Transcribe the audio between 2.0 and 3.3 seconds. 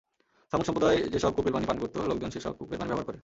লোকজন সেসব কূপের পানি ব্যবহার করে।